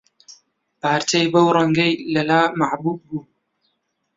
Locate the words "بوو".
3.07-3.21